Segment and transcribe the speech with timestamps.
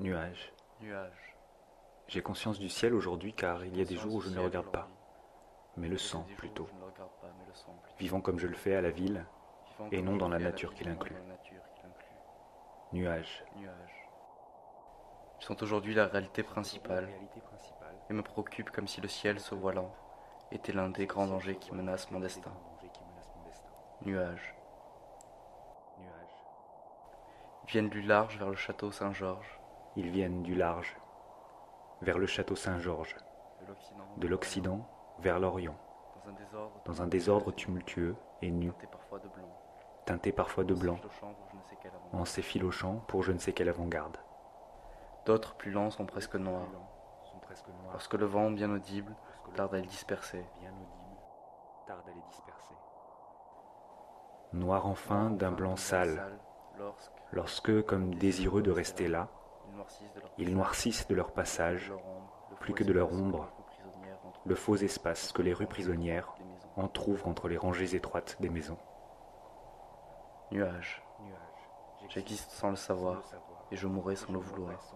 [0.00, 0.52] Nuage.
[0.80, 1.36] Nuage.
[2.08, 4.40] J'ai conscience du ciel aujourd'hui car il y a des jours où je ne le
[4.40, 4.88] regarde pas,
[5.76, 6.68] mais le sens plutôt,
[7.98, 9.24] vivant comme je le fais à la ville
[9.92, 11.14] et non dans la nature qui l'inclut.
[12.92, 13.44] Nuage.
[13.56, 14.08] Nuages.
[15.40, 17.08] Ils sont aujourd'hui la réalité principale
[18.10, 19.94] et me préoccupent comme si le ciel se voilant
[20.50, 22.52] était l'un des grands dangers qui menacent mon destin.
[24.04, 24.54] Nuages.
[27.66, 29.60] Ils viennent du large vers le château Saint-Georges.
[29.96, 30.96] Ils viennent du large
[32.02, 33.16] vers le château Saint-Georges,
[34.16, 34.86] de l'Occident
[35.20, 35.76] vers l'Orient,
[36.84, 38.72] dans un désordre tumultueux et nu,
[40.04, 40.98] teinté parfois de blanc,
[42.12, 44.16] en s'effilochant pour je ne sais quelle avant-garde.
[45.26, 46.68] D'autres plus lents sont presque noirs,
[47.92, 49.14] lorsque le vent bien audible
[49.54, 50.44] tarde à les disperser.
[54.52, 56.38] Noir enfin d'un blanc sale,
[57.32, 59.28] lorsque, comme désireux de rester là,
[60.38, 61.92] ils noircissent de leur passage,
[62.60, 63.48] plus que de leur ombre,
[64.46, 66.34] le faux espace que les rues prisonnières
[66.76, 68.78] entr'ouvrent entre les rangées étroites des maisons.
[70.50, 71.02] Nuage.
[72.08, 73.22] J'existe sans le savoir
[73.70, 74.94] et je mourrai sans le vouloir.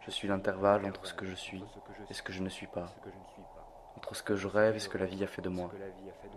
[0.00, 1.64] Je suis l'intervalle entre ce que je suis
[2.08, 2.86] et ce que je ne suis pas,
[3.96, 5.70] entre ce que je rêve et ce que la vie a fait de moi.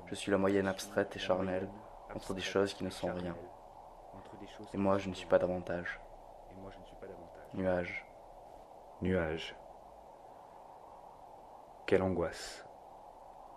[0.08, 1.70] Je suis la moyenne abstraite et charnelle
[2.14, 3.36] entre des choses qui ne sont rien.
[4.74, 6.00] Et moi, je ne suis pas davantage.
[7.54, 8.06] Nuage.
[9.02, 9.56] Nuage.
[11.86, 12.66] Quelle angoisse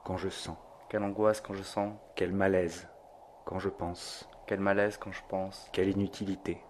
[0.05, 0.57] quand je sens.
[0.89, 1.95] Quelle angoisse quand je sens.
[2.15, 2.89] Quel malaise
[3.45, 4.29] quand je pense.
[4.47, 5.69] Quel malaise quand je pense.
[5.73, 6.63] Quelle inutilité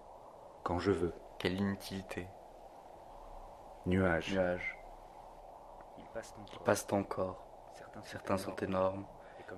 [0.65, 1.15] quand je veux.
[1.39, 2.27] Quelle inutilité.
[3.87, 4.33] Nuage.
[4.33, 4.79] Nuage.
[5.98, 7.47] Ils passent encore.
[8.03, 9.07] Certains sont énormes.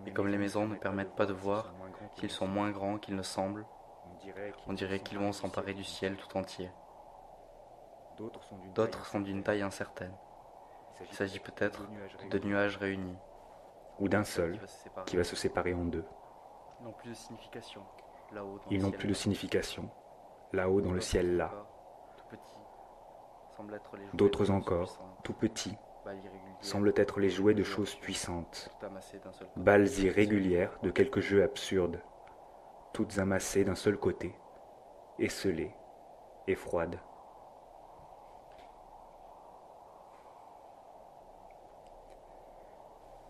[0.07, 1.73] Et comme les maisons ne permettent pas de voir
[2.17, 3.67] qu'ils sont moins grands qu'ils ne semblent,
[4.67, 6.71] on dirait qu'ils vont s'emparer du ciel tout entier.
[8.19, 10.15] D'autres sont d'une taille incertaine.
[11.01, 11.89] Il s'agit peut-être
[12.31, 13.17] de nuages réunis.
[13.99, 14.59] Ou d'un seul
[15.07, 16.05] qui va se séparer en deux.
[16.81, 17.83] Ils n'ont plus de signification.
[18.71, 19.91] Ils n'ont plus de signification.
[20.53, 21.51] Là-haut dans le ciel là.
[24.15, 25.77] D'autres encore, tout petits,
[26.61, 28.71] semblent être les jouets de choses puissantes.
[29.57, 32.01] Balles irrégulières de quelques jeux absurdes,
[32.93, 34.35] toutes amassées d'un seul côté,
[35.19, 35.75] esselées
[36.49, 36.99] et froides.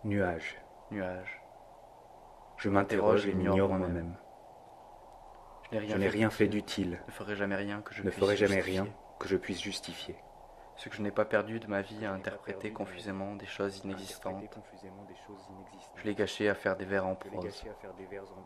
[0.05, 0.61] Nuage.
[0.91, 1.41] Nuage.
[2.57, 4.17] Je m'interroge et m'ignore moi-même.
[5.71, 7.01] Je n'ai rien fait d'utile.
[7.07, 8.87] Ne ferai jamais rien que je ne ferai jamais rien
[9.19, 10.17] que je puisse justifier.
[10.77, 14.43] Ce que je n'ai pas perdu de ma vie à interpréter confusément des choses inexistantes.
[15.97, 17.65] Je l'ai gâché à faire des vers en prose,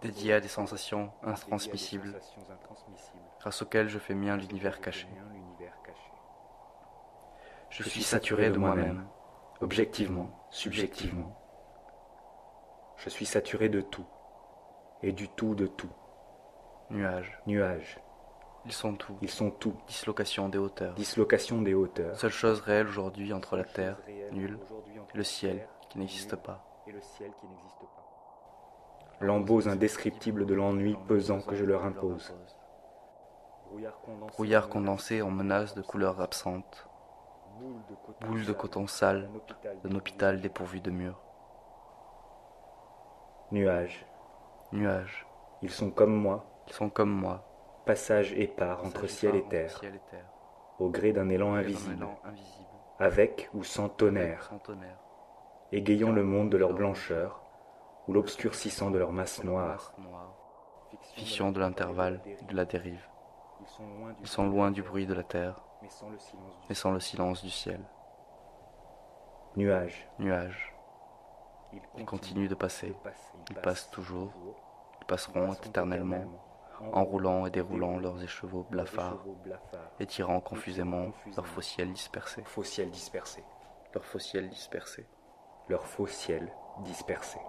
[0.02, 2.20] dédié à des sensations intransmissibles,
[3.40, 5.08] grâce auxquelles je fais mien l'univers caché.
[7.70, 9.06] Je suis saturé de moi-même,
[9.60, 11.45] objectivement, subjectivement.
[13.06, 14.04] Je suis saturé de tout,
[15.00, 15.92] et du tout de tout.
[16.90, 17.40] Nuages.
[17.46, 18.00] Nuages.
[18.64, 19.16] Ils sont tout.
[19.22, 19.76] Ils sont tout.
[19.86, 20.92] Dislocation des hauteurs.
[20.94, 22.18] Dislocation des hauteurs.
[22.18, 23.96] Seule chose réelle aujourd'hui entre la terre,
[24.32, 24.58] nulle,
[25.14, 26.66] et le ciel, qui n'existe pas.
[29.20, 32.34] L'embose indescriptible de l'ennui pesant que je leur impose.
[34.26, 36.88] Brouillard condensé en menace de couleurs absentes.
[38.22, 39.30] Boule de coton sale
[39.84, 41.25] d'un hôpital dépourvu de murs.
[43.52, 44.04] Nuages.
[44.72, 45.26] Nuages.
[45.62, 46.44] Ils sont comme moi.
[46.66, 47.44] Ils sont comme moi.
[47.86, 49.80] Passage épars entre ciel et terre.
[50.78, 52.06] Au gré d'un élan invisible.
[52.98, 54.50] Avec ou sans tonnerre.
[55.70, 57.42] Égayant le monde de leur blancheur
[58.08, 59.94] ou l'obscurcissant de leur masse noire.
[61.14, 63.06] Fiction de l'intervalle, de la dérive.
[64.20, 65.62] Ils sont loin du bruit de la terre,
[66.68, 67.80] mais sans le silence du ciel.
[69.56, 70.08] Nuages.
[70.18, 70.75] Nuages.
[71.98, 72.94] Ils continuent de passer.
[73.50, 74.32] Ils passent toujours.
[75.00, 76.24] Ils passeront éternellement,
[76.92, 79.24] enroulant et déroulant leurs écheveaux blafards,
[80.00, 82.42] étirant confusément leurs faux ciels dispersés.
[82.42, 85.06] Leurs faux ciels dispersés.
[85.68, 87.40] Leurs faux ciels dispersés.